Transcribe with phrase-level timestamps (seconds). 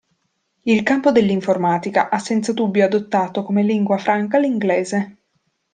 [0.63, 5.17] Il campo dell'informatica ha senza dubbio adottato come lingua franca l'inglese.